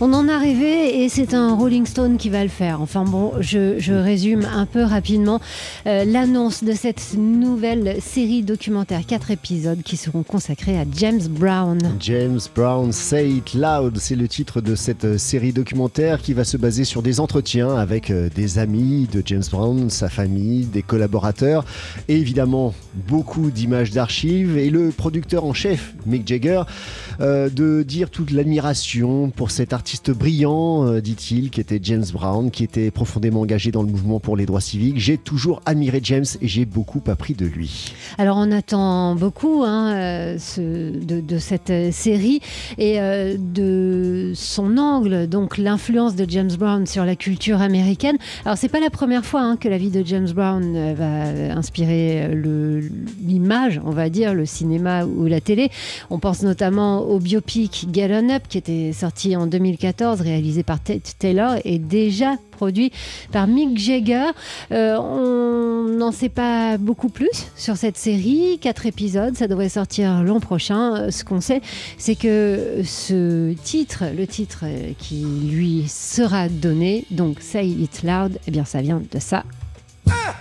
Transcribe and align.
On 0.00 0.12
en 0.12 0.28
a 0.28 0.38
rêvé 0.38 1.04
et 1.04 1.08
c'est 1.08 1.34
un 1.34 1.54
Rolling 1.54 1.86
Stone 1.86 2.16
qui 2.16 2.28
va 2.28 2.42
le 2.42 2.48
faire. 2.48 2.80
Enfin 2.80 3.04
bon, 3.04 3.32
je, 3.38 3.92
résume 3.92 4.44
un 4.44 4.66
peu 4.66 4.82
rapidement 4.82 5.40
euh, 5.86 6.04
l'annonce 6.04 6.64
de 6.64 6.72
cette 6.72 7.14
nouvelle 7.16 7.98
série 8.00 8.42
documentaire, 8.42 9.06
quatre 9.06 9.30
épisodes 9.30 9.82
qui 9.82 9.96
seront 9.96 10.24
consacrés 10.24 10.76
à 10.76 10.84
James 10.96 11.22
Brown. 11.30 11.78
James 12.00 12.40
Brown, 12.56 12.90
Say 12.90 13.30
It 13.30 13.54
Loud, 13.54 13.96
c'est 13.98 14.16
le 14.16 14.26
titre 14.26 14.60
de 14.60 14.74
cette 14.74 15.04
euh, 15.04 15.18
série 15.18 15.52
documentaire 15.52 16.20
qui 16.20 16.32
va 16.32 16.42
se 16.42 16.56
baser 16.56 16.82
sur 16.82 17.00
des 17.00 17.20
entretiens 17.20 17.76
avec 17.76 18.10
euh, 18.10 18.28
des 18.34 18.58
amis 18.58 19.08
de 19.12 19.22
James 19.24 19.44
Brown, 19.50 19.90
sa 19.90 20.08
famille, 20.08 20.64
des 20.64 20.82
collaborateurs 20.82 21.64
et 22.08 22.16
évidemment 22.16 22.74
beaucoup 23.06 23.52
d'images 23.52 23.92
d'archives 23.92 24.58
et 24.58 24.70
le 24.70 24.90
producteur 24.90 25.44
en 25.44 25.54
chef, 25.54 25.94
Mick 26.04 26.26
Jagger, 26.26 26.62
de 27.20 27.82
dire 27.82 28.10
toute 28.10 28.32
l'admiration 28.32 29.30
pour 29.30 29.50
cet 29.50 29.72
artiste 29.72 29.84
brillant, 30.10 30.86
euh, 30.86 31.00
dit-il, 31.00 31.50
qui 31.50 31.60
était 31.60 31.78
James 31.82 32.04
Brown, 32.12 32.50
qui 32.50 32.64
était 32.64 32.90
profondément 32.90 33.40
engagé 33.40 33.70
dans 33.70 33.82
le 33.82 33.88
mouvement 33.88 34.20
pour 34.20 34.36
les 34.36 34.46
droits 34.46 34.60
civiques. 34.60 34.98
J'ai 34.98 35.18
toujours 35.18 35.60
admiré 35.66 36.00
James 36.02 36.24
et 36.40 36.48
j'ai 36.48 36.64
beaucoup 36.64 37.02
appris 37.06 37.34
de 37.34 37.46
lui. 37.46 37.94
Alors 38.18 38.36
on 38.38 38.50
attend 38.52 39.14
beaucoup 39.14 39.62
hein, 39.64 39.92
euh, 39.94 40.38
de, 40.58 41.38
cette 41.38 41.70
euh, 41.70 41.90
série 41.92 42.40
et 42.78 42.98
de 42.98 44.32
son 44.34 44.78
angle, 44.78 45.28
donc 45.28 45.58
l'influence 45.58 46.16
de 46.16 46.26
James 46.28 46.52
Brown 46.58 46.86
sur 46.86 47.04
la 47.04 47.16
culture 47.16 47.60
américaine. 47.60 48.16
Alors 48.44 48.56
c'est 48.56 48.68
pas 48.68 48.80
la 48.80 48.90
première 48.90 49.24
fois 49.24 49.42
hein, 49.42 49.56
que 49.56 49.68
la 49.68 49.78
vie 49.78 49.90
de 49.90 50.04
James 50.04 50.30
Brown 50.30 50.94
va 50.94 51.54
inspirer 51.56 52.28
l'image, 53.22 53.80
on 53.84 53.90
va 53.90 54.08
dire, 54.08 54.34
le 54.34 54.46
cinéma 54.46 55.04
ou 55.04 55.26
la 55.26 55.40
télé. 55.40 55.70
On 56.10 56.18
pense 56.18 56.42
notamment 56.42 57.02
au 57.02 57.18
biopic 57.18 57.88
Get 57.92 58.10
On 58.12 58.30
Up 58.30 58.42
qui 58.48 58.58
était 58.58 58.92
sorti 58.92 59.36
en 59.36 59.46
2000 59.46 59.73
réalisé 60.20 60.62
par 60.62 60.80
Ted 60.80 61.02
Taylor, 61.18 61.56
et 61.64 61.78
déjà 61.78 62.36
produit 62.50 62.92
par 63.32 63.46
Mick 63.46 63.78
Jagger. 63.78 64.30
Euh, 64.72 64.96
on 64.96 65.88
n'en 65.96 66.12
sait 66.12 66.28
pas 66.28 66.78
beaucoup 66.78 67.08
plus 67.08 67.48
sur 67.56 67.76
cette 67.76 67.96
série. 67.96 68.58
Quatre 68.60 68.86
épisodes, 68.86 69.36
ça 69.36 69.48
devrait 69.48 69.68
sortir 69.68 70.22
l'an 70.22 70.40
prochain. 70.40 70.96
Euh, 70.96 71.10
ce 71.10 71.24
qu'on 71.24 71.40
sait, 71.40 71.60
c'est 71.98 72.14
que 72.16 72.82
ce 72.84 73.52
titre, 73.54 74.04
le 74.16 74.26
titre 74.26 74.64
qui 74.98 75.24
lui 75.24 75.86
sera 75.88 76.48
donné, 76.48 77.04
donc 77.10 77.40
Say 77.40 77.66
It 77.66 78.02
Loud, 78.02 78.38
eh 78.46 78.50
bien 78.50 78.64
ça 78.64 78.80
vient 78.80 79.02
de 79.10 79.18
ça. 79.18 79.44
Ah 80.08 80.34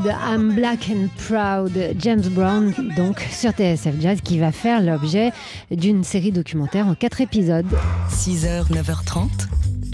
I'm 0.00 0.54
Black 0.54 0.88
and 0.90 1.08
Proud, 1.28 1.72
James 1.98 2.22
Brown, 2.30 2.72
donc 2.96 3.20
sur 3.30 3.50
TSF 3.50 4.00
Jazz, 4.00 4.20
qui 4.22 4.38
va 4.38 4.50
faire 4.50 4.80
l'objet 4.80 5.32
d'une 5.70 6.02
série 6.04 6.32
documentaire 6.32 6.86
en 6.86 6.94
quatre 6.94 7.20
épisodes. 7.20 7.66
6h, 8.10 8.70
9h30, 8.70 9.28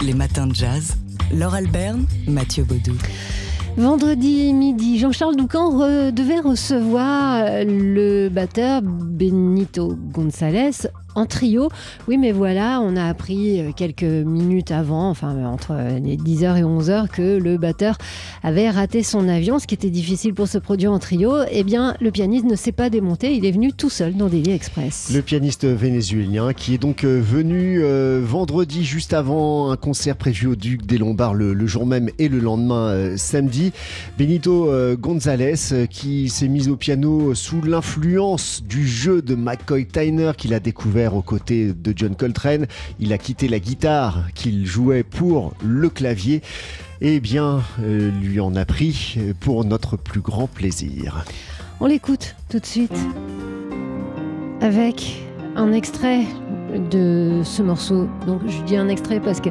les 0.05 0.13
matins 0.13 0.47
de 0.47 0.55
jazz. 0.55 0.95
Laure 1.33 1.53
Alberne, 1.53 2.05
Mathieu 2.27 2.63
Baudou. 2.63 2.95
Vendredi 3.77 4.53
midi, 4.53 4.99
Jean-Charles 4.99 5.35
Doucan 5.35 6.11
devait 6.11 6.39
recevoir 6.39 7.43
le 7.65 8.29
batteur 8.29 8.81
Benito 8.81 9.95
González 10.11 10.71
en 11.19 11.25
trio. 11.25 11.69
Oui, 12.07 12.17
mais 12.17 12.31
voilà, 12.31 12.79
on 12.81 12.95
a 12.95 13.05
appris 13.05 13.59
euh, 13.59 13.71
quelques 13.75 14.03
minutes 14.03 14.71
avant, 14.71 15.09
enfin 15.09 15.45
entre 15.45 15.73
10h 15.73 16.57
et 16.57 16.63
11h, 16.63 17.09
que 17.09 17.37
le 17.37 17.57
batteur 17.57 17.97
avait 18.41 18.69
raté 18.69 19.03
son 19.03 19.27
avion, 19.27 19.59
ce 19.59 19.67
qui 19.67 19.75
était 19.75 19.89
difficile 19.89 20.33
pour 20.33 20.47
se 20.47 20.57
produire 20.57 20.93
en 20.93 20.99
trio. 20.99 21.33
Eh 21.51 21.63
bien, 21.63 21.95
le 21.99 22.11
pianiste 22.11 22.45
ne 22.45 22.55
s'est 22.55 22.71
pas 22.71 22.89
démonté, 22.89 23.35
il 23.35 23.45
est 23.45 23.51
venu 23.51 23.73
tout 23.73 23.89
seul 23.89 24.15
dans 24.15 24.27
Daily 24.27 24.51
Express. 24.51 25.11
Le 25.13 25.21
pianiste 25.21 25.65
vénézuélien 25.65 26.53
qui 26.53 26.73
est 26.73 26.77
donc 26.77 27.03
euh, 27.03 27.19
venu 27.21 27.81
euh, 27.83 28.21
vendredi 28.23 28.85
juste 28.85 29.13
avant 29.13 29.71
un 29.71 29.75
concert 29.75 30.15
prévu 30.15 30.47
au 30.47 30.55
Duc 30.55 30.85
des 30.85 30.97
Lombards 30.97 31.33
le, 31.33 31.67
jour 31.67 31.85
même 31.85 32.09
et 32.17 32.29
le 32.29 32.39
lendemain 32.39 33.17
samedi. 33.17 33.73
Benito 34.17 34.71
González 34.97 35.87
qui 35.89 36.29
s'est 36.29 36.47
mis 36.47 36.69
au 36.69 36.75
piano 36.75 37.35
sous 37.35 37.61
l'influence 37.61 38.63
du 38.63 38.87
jeu 38.87 39.21
de 39.21 39.35
McCoy 39.35 39.85
Tyner 39.85 40.31
qu'il 40.37 40.53
a 40.53 40.59
découvert 40.59 41.08
aux 41.15 41.21
côtés 41.21 41.73
de 41.73 41.93
John 41.95 42.15
Coltrane. 42.15 42.65
Il 42.99 43.13
a 43.13 43.17
quitté 43.17 43.47
la 43.47 43.59
guitare 43.59 44.23
qu'il 44.35 44.65
jouait 44.65 45.03
pour 45.03 45.53
le 45.63 45.89
clavier. 45.89 46.41
Eh 47.01 47.19
bien, 47.19 47.61
euh, 47.81 48.11
lui 48.21 48.39
en 48.39 48.55
a 48.55 48.65
pris 48.65 49.17
pour 49.39 49.63
notre 49.63 49.97
plus 49.97 50.21
grand 50.21 50.47
plaisir. 50.47 51.23
On 51.79 51.85
l'écoute 51.85 52.35
tout 52.49 52.59
de 52.59 52.65
suite 52.65 52.97
avec 54.61 55.21
un 55.55 55.71
extrait 55.71 56.25
de 56.91 57.41
ce 57.43 57.61
morceau. 57.61 58.07
Donc 58.27 58.41
je 58.47 58.61
dis 58.63 58.75
un 58.75 58.89
extrait 58.89 59.19
parce 59.19 59.39
que 59.39 59.49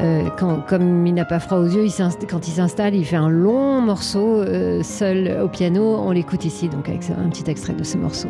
euh, 0.00 0.28
comme 0.68 1.06
il 1.06 1.14
n'a 1.14 1.24
pas 1.24 1.40
froid 1.40 1.58
aux 1.58 1.66
yeux, 1.66 1.86
quand 2.28 2.46
il 2.46 2.52
s'installe, 2.52 2.94
il 2.94 3.04
fait 3.04 3.16
un 3.16 3.30
long 3.30 3.80
morceau 3.80 4.42
euh, 4.42 4.82
seul 4.82 5.40
au 5.42 5.48
piano. 5.48 5.96
On 5.98 6.10
l'écoute 6.10 6.44
ici, 6.44 6.68
donc 6.68 6.88
avec 6.88 7.08
un 7.10 7.28
petit 7.30 7.50
extrait 7.50 7.72
de 7.72 7.82
ce 7.82 7.96
morceau. 7.96 8.28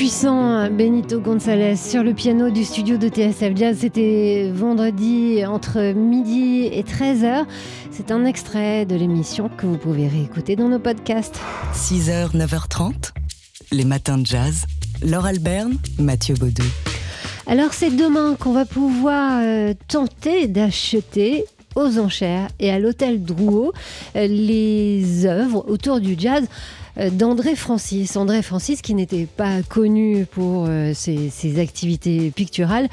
Puissant 0.00 0.70
Benito 0.70 1.20
González 1.20 1.76
sur 1.76 2.02
le 2.02 2.14
piano 2.14 2.48
du 2.48 2.64
studio 2.64 2.96
de 2.96 3.08
TSF 3.08 3.54
Jazz. 3.54 3.76
C'était 3.80 4.50
vendredi 4.50 5.44
entre 5.44 5.92
midi 5.92 6.70
et 6.72 6.82
13h. 6.84 7.44
C'est 7.90 8.10
un 8.10 8.24
extrait 8.24 8.86
de 8.86 8.96
l'émission 8.96 9.50
que 9.50 9.66
vous 9.66 9.76
pouvez 9.76 10.08
réécouter 10.08 10.56
dans 10.56 10.70
nos 10.70 10.78
podcasts. 10.78 11.38
6h, 11.74 12.34
9h30, 12.34 13.10
les 13.72 13.84
matins 13.84 14.16
de 14.16 14.24
jazz. 14.24 14.64
Laure 15.02 15.26
Alberne, 15.26 15.76
Mathieu 15.98 16.34
Baudou. 16.34 16.64
Alors 17.46 17.74
c'est 17.74 17.94
demain 17.94 18.36
qu'on 18.40 18.52
va 18.52 18.64
pouvoir 18.64 19.42
euh, 19.42 19.74
tenter 19.86 20.48
d'acheter 20.48 21.44
aux 21.76 21.98
enchères 21.98 22.48
et 22.58 22.70
à 22.70 22.78
l'hôtel 22.78 23.22
Drouot 23.22 23.72
euh, 24.16 24.26
les 24.26 25.26
œuvres 25.26 25.64
autour 25.68 26.00
du 26.00 26.14
jazz 26.18 26.44
euh, 26.44 26.79
d'André 27.12 27.54
Francis. 27.54 28.16
André 28.16 28.42
Francis 28.42 28.82
qui 28.82 28.94
n'était 28.94 29.26
pas 29.26 29.62
connu 29.62 30.26
pour 30.26 30.66
euh, 30.68 30.92
ses, 30.94 31.58
activités 31.60 32.30
picturales, 32.30 32.88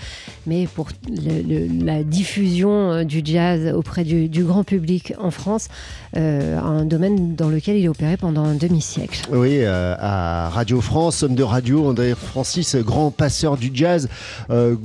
mais 0.45 0.67
pour 0.67 0.89
la 1.07 2.03
diffusion 2.03 2.91
euh, 2.91 3.03
du 3.03 3.21
jazz 3.23 3.73
auprès 3.73 4.03
du, 4.03 4.43
grand 4.43 4.63
public 4.63 5.13
en 5.19 5.31
France, 5.31 5.67
euh, 6.15 6.57
un 6.59 6.85
domaine 6.85 7.35
dans 7.35 7.49
lequel 7.49 7.77
il 7.77 7.87
a 7.87 7.89
opéré 7.89 8.17
pendant 8.17 8.43
un 8.43 8.55
demi-siècle. 8.55 9.27
Oui, 9.31 9.59
euh, 9.61 9.95
à 9.99 10.49
Radio 10.49 10.81
France, 10.81 11.23
homme 11.23 11.35
de 11.35 11.43
radio, 11.43 11.87
André 11.87 12.13
Francis, 12.15 12.75
grand 12.75 13.11
passeur 13.11 13.57
du 13.57 13.71
jazz, 13.73 14.09
euh, 14.49 14.75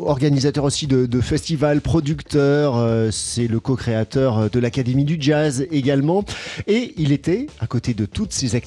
organisateur 0.00 0.64
aussi 0.64 0.86
de, 0.86 1.20
festivals, 1.20 1.80
producteur, 1.80 2.76
euh, 2.76 3.10
c'est 3.10 3.46
le 3.46 3.60
co-créateur 3.60 4.50
de 4.50 4.58
l'Académie 4.58 5.04
du 5.04 5.16
jazz 5.20 5.66
également. 5.70 6.24
Et 6.66 6.94
il 6.96 7.12
était, 7.12 7.46
à 7.60 7.66
côté 7.66 7.94
de 7.94 8.06
toutes 8.06 8.32
ses 8.32 8.54
activités, 8.54 8.59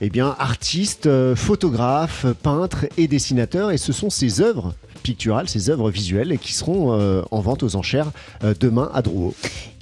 eh 0.00 0.10
bien, 0.10 0.34
artiste, 0.38 1.06
euh, 1.06 1.36
photographe, 1.36 2.26
peintre 2.42 2.86
et 2.96 3.08
dessinateur. 3.08 3.70
Et 3.70 3.78
ce 3.78 3.92
sont 3.92 4.10
ses 4.10 4.40
œuvres 4.40 4.74
picturales, 5.02 5.48
ses 5.48 5.70
œuvres 5.70 5.90
visuelles 5.90 6.38
qui 6.38 6.52
seront 6.52 6.92
euh, 6.92 7.22
en 7.30 7.40
vente 7.40 7.62
aux 7.62 7.76
enchères 7.76 8.10
euh, 8.44 8.54
demain 8.58 8.90
à 8.94 9.02
Drouot. 9.02 9.34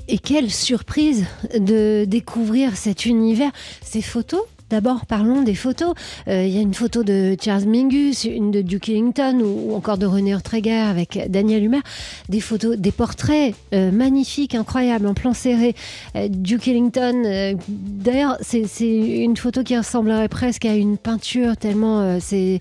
Et 0.08 0.18
quelle 0.18 0.50
surprise 0.50 1.24
de 1.56 2.04
découvrir 2.04 2.76
cet 2.76 3.06
univers, 3.06 3.52
ces 3.82 4.02
photos. 4.02 4.42
D'abord, 4.70 5.04
parlons 5.06 5.42
des 5.42 5.54
photos. 5.54 5.94
Euh, 6.28 6.44
Il 6.46 6.54
y 6.54 6.58
a 6.58 6.60
une 6.62 6.74
photo 6.74 7.02
de 7.02 7.36
Charles 7.42 7.64
Mingus, 7.64 8.24
une 8.24 8.50
de 8.50 8.62
Duke 8.62 8.88
Ellington 8.88 9.40
ou, 9.42 9.72
ou 9.72 9.74
encore 9.74 9.98
de 9.98 10.06
René 10.06 10.34
Ortega 10.34 10.88
avec 10.88 11.18
Daniel 11.28 11.64
Humer. 11.64 11.80
Des 12.28 12.40
photos, 12.40 12.76
des 12.76 12.92
portraits 12.92 13.54
euh, 13.74 13.90
magnifiques, 13.90 14.54
incroyables, 14.54 15.06
en 15.06 15.14
plan 15.14 15.34
serré. 15.34 15.74
Euh, 16.16 16.28
Duke 16.30 16.68
Ellington, 16.68 17.56
d'ailleurs, 17.78 18.36
c'est 18.40 18.66
c'est 18.66 18.88
une 18.96 19.36
photo 19.36 19.62
qui 19.62 19.76
ressemblerait 19.76 20.28
presque 20.28 20.64
à 20.64 20.74
une 20.74 20.96
peinture 20.96 21.56
tellement 21.56 22.18
c'est 22.20 22.60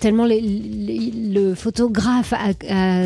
tellement 0.00 0.24
les- 0.26 0.40
les- 0.40 1.10
le 1.32 1.54
photographe 1.54 2.32
a, 2.34 2.50
a 2.68 3.04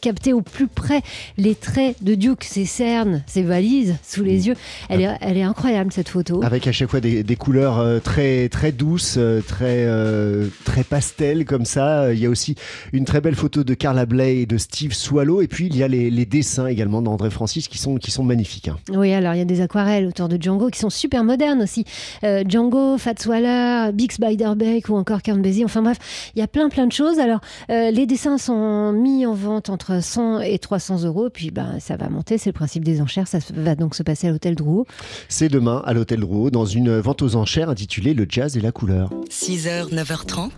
capté 0.00 0.32
au 0.32 0.40
plus 0.42 0.66
près 0.68 1.00
les 1.38 1.54
traits 1.54 1.96
de 2.02 2.14
Duke, 2.14 2.44
ses 2.44 2.64
cernes, 2.66 3.22
ses 3.26 3.42
valises 3.42 3.96
sous 4.06 4.22
les 4.22 4.46
yeux. 4.48 4.54
Elle 4.88 5.00
est, 5.02 5.08
elle 5.20 5.36
est 5.36 5.42
incroyable 5.42 5.92
cette 5.92 6.08
photo. 6.08 6.42
Avec 6.44 6.66
à 6.66 6.72
chaque 6.72 6.90
fois 6.90 7.00
des, 7.00 7.22
des 7.24 7.36
couleurs 7.36 7.78
euh, 7.78 7.98
très, 8.00 8.48
très 8.48 8.70
douces, 8.72 9.16
euh, 9.18 9.40
très, 9.40 9.84
euh, 9.86 10.46
très 10.64 10.84
pastel 10.84 11.44
comme 11.44 11.64
ça. 11.64 12.12
Il 12.12 12.18
y 12.20 12.26
a 12.26 12.30
aussi 12.30 12.54
une 12.92 13.04
très 13.04 13.20
belle 13.20 13.34
photo 13.34 13.64
de 13.64 13.74
Carla 13.74 14.06
Bley 14.06 14.38
et 14.38 14.46
de 14.46 14.58
Steve 14.58 14.92
Swallow. 14.92 15.40
Et 15.42 15.48
puis 15.48 15.66
il 15.66 15.76
y 15.76 15.82
a 15.82 15.88
les, 15.88 16.10
les 16.10 16.26
dessins 16.26 16.66
également 16.66 17.02
d'André 17.02 17.30
Francis 17.30 17.68
qui 17.68 17.78
sont, 17.78 17.96
qui 17.96 18.10
sont 18.10 18.22
magnifiques. 18.22 18.68
hein. 18.68 18.76
Oui, 18.92 19.12
alors 19.12 19.34
il 19.34 19.38
y 19.38 19.42
a 19.42 19.46
des 19.46 19.60
aquarelles 19.60 20.06
autour 20.06 20.28
de 20.28 20.40
Django 20.40 20.68
qui 20.68 20.78
sont 20.78 20.90
super 20.90 21.24
modernes 21.24 21.62
aussi. 21.62 21.84
Euh, 22.22 22.44
Django, 22.46 22.98
Fats 22.98 23.26
Waller, 23.26 23.92
Bix 23.92 24.20
Beiderbecke 24.20 24.88
ou 24.90 24.96
encore 24.96 25.22
Count 25.22 25.38
Basie. 25.38 25.64
Enfin 25.64 25.82
bref, 25.82 25.98
il 26.36 26.40
y 26.40 26.42
a 26.42 26.46
plein 26.48 26.68
plein 26.68 26.86
de 26.86 26.92
choses. 26.92 27.18
Alors 27.18 27.40
euh, 27.70 27.90
les 27.90 28.06
dessins 28.06 28.38
sont 28.38 28.92
mis 28.92 29.24
en 29.24 29.34
vente 29.34 29.70
entre 29.70 30.02
100 30.02 30.40
et 30.40 30.58
300 30.58 31.04
euros. 31.04 31.30
Puis 31.32 31.50
ben, 31.50 31.78
ça 31.80 31.96
va 31.96 32.08
monter, 32.10 32.36
c'est 32.38 32.50
le 32.50 32.54
principe 32.54 32.84
des 32.84 33.00
enchères. 33.00 33.28
Ça 33.28 33.38
va 33.54 33.74
donc 33.74 33.94
se 33.94 34.02
passer 34.02 34.28
à 34.28 34.30
l'hôtel 34.30 34.54
Drouot. 34.54 34.86
C'est 35.28 35.48
demain 35.48 35.82
à 35.86 35.94
l'Hôtel 35.94 36.20
Drouot 36.20 36.50
dans 36.50 36.66
une 36.66 36.98
vente 36.98 37.13
aux 37.22 37.36
enchères 37.36 37.68
intitulée 37.70 38.14
Le 38.14 38.26
jazz 38.28 38.56
et 38.56 38.60
la 38.60 38.72
couleur. 38.72 39.10
6h, 39.30 39.90
9h30, 39.92 40.50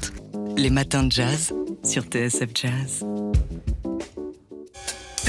les 0.57 0.71
matins 0.71 1.03
de 1.03 1.13
jazz 1.13 1.53
sur 1.85 2.05
TSF 2.05 2.51
Jazz. 2.55 3.05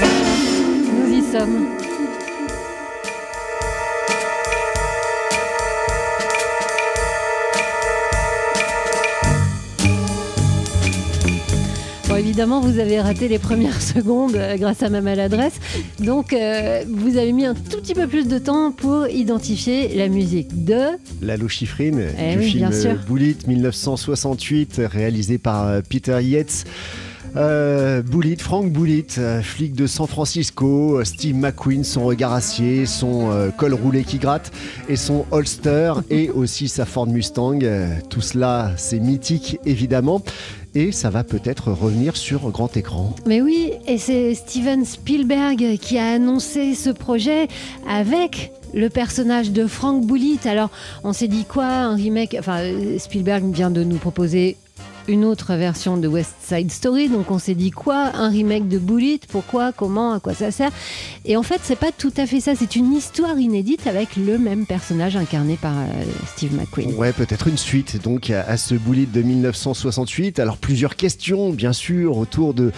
Nous 0.00 1.12
y 1.12 1.22
sommes. 1.32 1.87
Évidemment, 12.18 12.60
vous 12.60 12.78
avez 12.78 13.00
raté 13.00 13.28
les 13.28 13.38
premières 13.38 13.80
secondes 13.94 14.36
euh, 14.36 14.56
grâce 14.56 14.82
à 14.82 14.88
ma 14.88 15.00
maladresse. 15.00 15.54
Donc, 16.00 16.32
euh, 16.32 16.82
vous 16.88 17.16
avez 17.16 17.32
mis 17.32 17.46
un 17.46 17.54
tout 17.54 17.78
petit 17.80 17.94
peu 17.94 18.06
plus 18.06 18.26
de 18.28 18.38
temps 18.38 18.72
pour 18.72 19.08
identifier 19.08 19.94
la 19.96 20.08
musique 20.08 20.64
de. 20.64 20.98
Lalo 21.22 21.48
Schifrin 21.48 21.98
Eh 22.18 22.32
du 22.32 22.38
oui, 22.40 22.50
film 22.50 22.68
bien 22.68 22.80
sûr. 22.80 22.96
Bullet 23.08 23.36
1968 23.46 24.82
réalisé 24.90 25.38
par 25.38 25.66
euh, 25.66 25.80
Peter 25.88 26.18
Yates. 26.22 26.64
Euh, 27.36 28.02
Bullitt, 28.02 28.40
Frank 28.40 28.72
Bullitt, 28.72 29.16
euh, 29.18 29.42
flic 29.42 29.74
de 29.74 29.86
San 29.86 30.06
Francisco, 30.06 30.98
euh, 30.98 31.04
Steve 31.04 31.36
McQueen, 31.36 31.84
son 31.84 32.04
regard 32.04 32.32
acier, 32.32 32.86
son 32.86 33.50
col 33.56 33.74
roulé 33.74 34.04
qui 34.04 34.18
gratte 34.18 34.52
et 34.88 34.96
son 34.96 35.26
holster 35.30 35.92
et 36.10 36.30
aussi 36.30 36.68
sa 36.68 36.84
Ford 36.84 37.06
Mustang. 37.06 37.58
Tout 38.08 38.20
cela, 38.20 38.72
c'est 38.76 39.00
mythique 39.00 39.58
évidemment 39.64 40.22
et 40.74 40.92
ça 40.92 41.10
va 41.10 41.24
peut-être 41.24 41.72
revenir 41.72 42.16
sur 42.16 42.50
grand 42.50 42.76
écran. 42.76 43.14
Mais 43.26 43.40
oui, 43.40 43.72
et 43.86 43.98
c'est 43.98 44.34
Steven 44.34 44.84
Spielberg 44.84 45.78
qui 45.80 45.98
a 45.98 46.12
annoncé 46.12 46.74
ce 46.74 46.90
projet 46.90 47.48
avec 47.88 48.52
le 48.74 48.88
personnage 48.88 49.50
de 49.50 49.66
Frank 49.66 50.04
Bullitt. 50.06 50.46
Alors, 50.46 50.70
on 51.04 51.12
s'est 51.12 51.28
dit 51.28 51.44
quoi 51.44 51.66
Un 51.66 51.94
remake? 51.94 52.36
Enfin, 52.38 52.58
euh, 52.60 52.98
Spielberg 52.98 53.44
vient 53.52 53.70
de 53.70 53.82
nous 53.82 53.96
proposer 53.96 54.56
une 55.08 55.24
autre 55.24 55.54
version 55.54 55.96
de 55.96 56.06
West 56.06 56.34
Side 56.42 56.70
Story, 56.70 57.08
donc 57.08 57.30
on 57.30 57.38
s'est 57.38 57.54
dit 57.54 57.70
quoi 57.70 58.10
Un 58.14 58.28
remake 58.28 58.68
de 58.68 58.78
Bullitt 58.78 59.26
Pourquoi? 59.26 59.72
Comment? 59.72 60.12
À 60.12 60.20
quoi 60.20 60.34
ça 60.34 60.50
sert? 60.50 60.70
Et 61.24 61.36
en 61.36 61.42
fait, 61.42 61.60
c'est 61.62 61.78
pas 61.78 61.92
tout 61.92 62.12
à 62.18 62.26
fait 62.26 62.40
ça. 62.40 62.54
C'est 62.54 62.76
une 62.76 62.92
histoire 62.92 63.38
inédite 63.38 63.86
avec 63.86 64.16
le 64.16 64.38
même 64.38 64.66
personnage 64.66 65.16
incarné 65.16 65.56
par 65.56 65.72
euh, 65.72 66.04
Steve 66.26 66.54
McQueen. 66.54 66.94
Ouais, 66.94 67.12
peut-être 67.12 67.48
une 67.48 67.56
suite 67.56 68.02
donc 68.02 68.30
à, 68.30 68.56
ce 68.58 68.74
Bullitt 68.74 69.10
de 69.10 69.22
1968. 69.22 70.38
Alors 70.38 70.58
plusieurs 70.58 70.94
questions, 70.94 71.50
bien 71.50 71.72
sûr, 71.72 72.18
autour 72.18 72.52
de, 72.52 72.72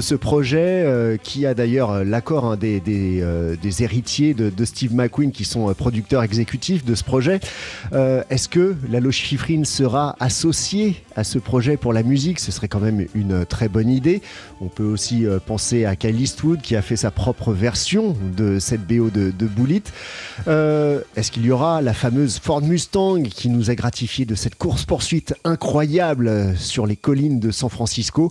ce 0.00 0.14
projet 0.16 0.82
euh, 0.84 1.16
qui 1.16 1.46
a 1.46 1.54
d'ailleurs 1.54 1.92
euh, 1.92 2.04
l'accord 2.04 2.46
hein, 2.46 2.56
des, 2.56 3.22
héritiers 3.80 4.34
de, 4.34 4.64
Steve 4.64 4.94
McQueen 4.94 5.30
qui 5.30 5.44
sont 5.44 5.72
producteurs 5.74 6.24
exécutifs 6.24 6.84
de 6.84 6.96
ce 6.96 7.04
projet. 7.04 7.38
Est-ce 7.92 8.48
que 8.48 8.74
Lalo 8.90 9.12
Schifrin 9.12 9.62
sera 9.64 10.16
associé 10.18 11.02
à 11.14 11.22
ce 11.22 11.38
projet 11.38 11.75
pour 11.76 11.92
la 11.92 12.02
musique 12.02 12.40
Ce 12.40 12.52
serait 12.52 12.68
quand 12.68 12.80
même 12.80 13.06
une 13.14 13.44
très 13.44 13.68
bonne 13.68 13.88
idée. 13.88 14.22
On 14.60 14.68
peut 14.68 14.84
aussi 14.84 15.26
euh, 15.26 15.38
penser 15.44 15.84
à 15.84 15.96
Kyle 15.96 16.20
Eastwood 16.20 16.60
qui 16.60 16.76
a 16.76 16.82
fait 16.82 16.96
sa 16.96 17.10
propre 17.10 17.52
version 17.52 18.16
de 18.36 18.58
cette 18.58 18.86
BO 18.86 19.10
de, 19.10 19.30
de 19.30 19.46
Bullitt. 19.46 19.92
Euh, 20.48 21.00
Est-ce 21.16 21.30
qu'il 21.30 21.44
y 21.44 21.50
aura 21.50 21.82
la 21.82 21.94
fameuse 21.94 22.38
Ford 22.38 22.62
Mustang 22.62 23.22
qui 23.22 23.48
nous 23.48 23.70
a 23.70 23.74
gratifié 23.74 24.24
de 24.24 24.34
cette 24.34 24.56
course-poursuite 24.56 25.34
incroyable 25.44 26.28
euh, 26.28 26.54
sur 26.56 26.86
les 26.86 26.96
collines 26.96 27.40
de 27.40 27.50
San 27.50 27.70
Francisco? 27.70 28.30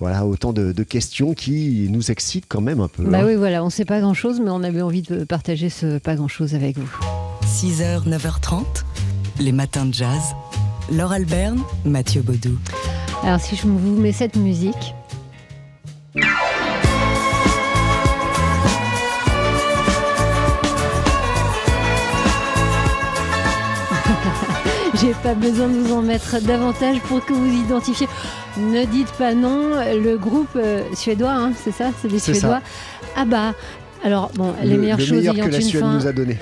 Voilà, 0.00 0.26
autant 0.26 0.52
de, 0.52 0.72
de 0.72 0.82
questions 0.82 1.32
qui 1.32 1.86
nous 1.88 2.10
excitent 2.10 2.46
quand 2.48 2.60
même 2.60 2.80
un 2.80 2.88
peu. 2.88 3.04
Bah 3.04 3.18
hein. 3.20 3.24
oui, 3.24 3.36
voilà, 3.36 3.64
on 3.64 3.70
sait 3.70 3.84
pas 3.84 4.00
grand-chose, 4.00 4.40
mais 4.40 4.50
on 4.50 4.64
avait 4.64 4.82
envie 4.82 5.02
de 5.02 5.22
partager 5.24 5.68
ce 5.68 5.98
pas 5.98 6.16
grand-chose 6.16 6.54
avec 6.56 6.76
vous. 6.76 6.90
6h, 7.46 8.08
9h30, 8.08 8.64
les 9.38 9.52
matins 9.52 9.84
de 9.84 9.94
jazz. 9.94 10.22
Laure 10.92 11.12
Alberne, 11.12 11.60
Mathieu 11.86 12.20
Baudou. 12.20 12.58
Alors 13.22 13.40
si 13.40 13.56
je 13.56 13.66
vous 13.66 13.96
mets 13.98 14.12
cette 14.12 14.36
musique. 14.36 14.94
J'ai 25.00 25.14
pas 25.22 25.32
besoin 25.34 25.68
de 25.68 25.78
vous 25.78 25.94
en 25.94 26.02
mettre 26.02 26.42
davantage 26.42 27.00
pour 27.08 27.24
que 27.24 27.32
vous 27.32 27.64
identifiez. 27.64 28.06
Ne 28.58 28.84
dites 28.84 29.12
pas 29.12 29.32
non, 29.32 29.70
le 29.94 30.18
groupe 30.18 30.50
euh, 30.56 30.82
suédois, 30.94 31.32
hein, 31.32 31.52
c'est 31.56 31.72
ça 31.72 31.86
C'est 32.02 32.08
des 32.08 32.18
Suédois. 32.18 32.60
Ah 33.16 33.24
bah, 33.24 33.54
Alors, 34.04 34.30
bon, 34.34 34.52
les 34.62 34.74
le, 34.74 34.78
meilleures 34.80 34.98
le 34.98 35.04
choses 35.04 35.18
ayant 35.24 35.34
que 35.34 35.50
la 35.50 35.56
une 35.56 35.62
Suède 35.62 35.82
fin, 35.82 35.94
nous 35.94 36.06
a 36.06 36.12
donné. 36.12 36.36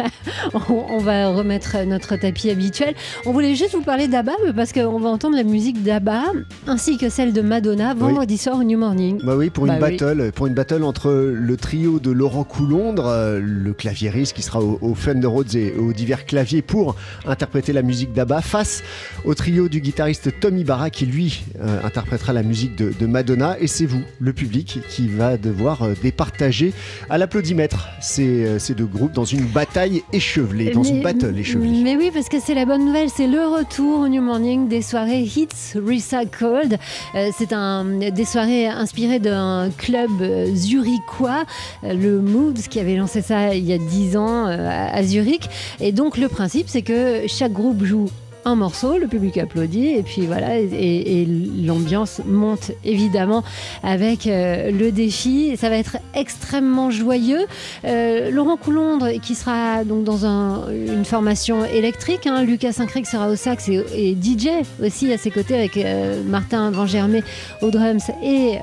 on, 0.54 0.84
on 0.90 0.98
va 0.98 1.28
remettre 1.30 1.76
notre 1.86 2.16
tapis 2.16 2.50
habituel. 2.50 2.94
On 3.26 3.32
voulait 3.32 3.54
juste 3.54 3.74
vous 3.74 3.82
parler 3.82 4.08
d'ABBA 4.08 4.32
parce 4.54 4.72
qu'on 4.72 4.98
va 4.98 5.08
entendre 5.08 5.36
la 5.36 5.44
musique 5.44 5.82
d'ABBA 5.82 6.24
ainsi 6.66 6.98
que 6.98 7.08
celle 7.08 7.32
de 7.32 7.40
Madonna 7.40 7.94
vendredi 7.94 8.38
soir 8.38 8.58
au 8.58 8.64
New 8.64 8.78
Morning. 8.78 9.20
Bah 9.22 9.36
oui, 9.36 9.50
pour 9.50 9.66
une 9.66 9.78
Bah 9.78 9.86
oui. 9.88 9.96
battle, 9.96 10.32
pour 10.32 10.46
une 10.46 10.54
battle 10.54 10.82
entre 10.82 11.10
le 11.12 11.56
trio 11.56 12.00
de 12.00 12.10
Laurent 12.10 12.44
Coulondre, 12.44 13.06
euh, 13.06 13.40
le 13.40 13.72
claviériste 13.72 14.34
qui 14.34 14.42
sera 14.42 14.60
au, 14.60 14.78
au 14.80 14.94
Fender 14.94 15.26
Rhodes 15.26 15.54
et 15.54 15.74
aux 15.78 15.92
divers 15.92 16.26
claviers 16.26 16.62
pour 16.62 16.96
interpréter 17.26 17.72
la 17.72 17.82
musique 17.82 18.12
d'Abba, 18.12 18.40
face 18.40 18.82
au 19.24 19.34
trio 19.34 19.68
du 19.68 19.80
guitariste 19.80 20.40
Tommy 20.40 20.64
Barra 20.64 20.90
qui 20.90 21.06
lui 21.06 21.44
euh, 21.60 21.78
interprétera 21.84 22.32
la 22.32 22.42
musique 22.42 22.76
de, 22.76 22.92
de 22.98 23.06
Madonna. 23.06 23.56
Et 23.60 23.66
c'est 23.66 23.86
vous, 23.86 24.02
le 24.20 24.32
public, 24.32 24.80
qui 24.88 25.08
va 25.08 25.36
devoir 25.36 25.82
euh, 25.82 25.94
départager 26.02 26.72
à 27.10 27.18
l'applaudimètre 27.18 27.88
ces, 28.00 28.44
euh, 28.44 28.58
ces 28.58 28.74
deux 28.74 28.86
groupes 28.86 29.12
dans 29.12 29.24
une 29.24 29.44
bataille 29.44 30.02
échevelée, 30.12 30.70
dans 30.70 30.82
une 30.82 31.02
battle 31.02 31.38
échevelée. 31.38 31.82
Mais 31.82 31.96
oui, 31.96 32.10
parce 32.12 32.28
que 32.28 32.40
c'est 32.40 32.54
la 32.54 32.64
bonne 32.64 32.84
nouvelle, 32.84 33.08
c'est 33.10 33.26
le 33.26 33.46
retour 33.46 34.00
au 34.00 34.08
New 34.08 34.22
Morning 34.22 34.68
des 34.68 34.82
soirées 34.82 35.22
Hits 35.22 35.48
Recycled. 35.74 36.78
Euh, 37.14 37.30
c'est 37.36 37.52
un, 37.52 37.84
des 37.84 38.24
soirées 38.24 38.66
inspirées 38.66 39.18
d'un 39.18 39.70
club 39.76 40.10
euh, 40.20 40.54
zurichois, 40.54 41.44
le 41.82 42.20
Moods, 42.20 42.68
qui 42.70 42.80
avait 42.80 42.96
lancé 42.96 43.22
ça 43.22 43.54
il 43.54 43.64
y 43.64 43.72
a 43.72 43.78
10 43.78 44.16
ans 44.16 44.46
à 44.46 45.02
Zurich. 45.02 45.48
Et 45.80 45.92
donc 45.92 46.16
le 46.16 46.28
principe, 46.28 46.68
c'est 46.68 46.82
que 46.82 47.22
chaque 47.26 47.52
groupe 47.52 47.84
joue 47.84 48.08
un 48.46 48.54
morceau, 48.54 48.96
le 48.96 49.08
public 49.08 49.38
applaudit 49.38 49.88
et 49.88 50.02
puis 50.04 50.24
voilà 50.26 50.56
et, 50.58 51.26
l'ambiance 51.64 52.20
monte 52.24 52.70
évidemment 52.84 53.42
avec 53.82 54.28
euh, 54.28 54.70
le 54.70 54.92
défi. 54.92 55.56
Ça 55.56 55.68
va 55.68 55.76
être 55.76 55.96
extrêmement 56.14 56.90
joyeux. 56.92 57.44
Euh, 57.84 58.30
Laurent 58.30 58.56
Coulondre 58.56 59.08
qui 59.20 59.34
sera 59.34 59.82
donc 59.82 60.04
dans 60.04 60.26
un- 60.26 60.68
une 60.70 61.04
formation 61.04 61.64
électrique, 61.64 62.26
hein. 62.28 62.44
Lucas 62.44 62.72
Saint-Cric 62.72 63.06
sera 63.06 63.28
au 63.28 63.34
sax 63.34 63.68
et, 63.68 64.16
DJ 64.20 64.48
aussi 64.80 65.12
à 65.12 65.18
ses 65.18 65.32
côtés 65.32 65.56
avec 65.56 65.76
euh, 65.76 66.22
Martin 66.24 66.70
Van 66.70 66.86
Germay 66.86 67.24
aux 67.62 67.70
drums 67.72 68.10
et 68.22 68.58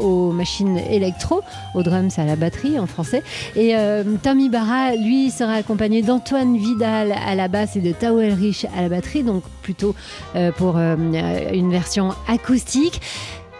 aux 0.00 0.30
machines 0.30 0.78
électro, 0.90 1.40
aux 1.74 1.82
drums 1.82 2.16
à 2.18 2.24
la 2.24 2.36
batterie 2.36 2.78
en 2.78 2.86
français. 2.86 3.22
Et 3.56 3.74
Tommy 4.22 4.48
Barra, 4.48 4.94
lui, 4.94 5.30
sera 5.30 5.54
accompagné 5.54 6.02
d'Antoine 6.02 6.56
Vidal 6.56 7.12
à 7.26 7.34
la 7.34 7.48
basse 7.48 7.74
et 7.76 7.80
de 7.80 7.92
Tao 7.92 8.20
Elrich 8.20 8.66
à 8.76 8.82
la 8.82 8.88
batterie, 8.88 9.23
donc 9.24 9.42
plutôt 9.62 9.94
euh, 10.36 10.52
pour 10.52 10.76
euh, 10.76 10.96
une 11.52 11.70
version 11.70 12.14
acoustique. 12.28 13.00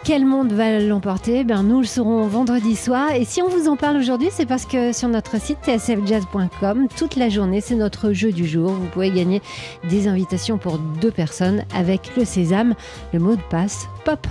Quel 0.04 0.26
monde 0.26 0.52
va 0.52 0.80
l'emporter? 0.80 1.44
Ben, 1.44 1.62
Nous 1.62 1.80
le 1.80 1.86
saurons 1.86 2.26
vendredi 2.26 2.76
soir. 2.76 3.12
Et 3.12 3.24
si 3.24 3.40
on 3.40 3.48
vous 3.48 3.68
en 3.68 3.76
parle 3.76 3.96
aujourd'hui, 3.96 4.28
c'est 4.30 4.44
parce 4.44 4.66
que 4.66 4.92
sur 4.92 5.08
notre 5.08 5.40
site 5.40 5.58
tsfjazz.com, 5.64 6.88
toute 6.94 7.16
la 7.16 7.30
journée, 7.30 7.62
c'est 7.62 7.74
notre 7.74 8.12
jeu 8.12 8.30
du 8.30 8.46
jour. 8.46 8.70
Vous 8.70 8.86
pouvez 8.88 9.10
gagner 9.10 9.40
des 9.88 10.06
invitations 10.06 10.58
pour 10.58 10.76
deux 10.76 11.10
personnes 11.10 11.64
avec 11.74 12.14
le 12.18 12.26
sésame, 12.26 12.74
le 13.14 13.18
mot 13.18 13.34
de 13.34 13.42
passe 13.48 13.88
pop. 14.04 14.26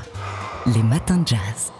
Les 0.68 0.84
matins 0.84 1.18
de 1.18 1.28
jazz. 1.28 1.74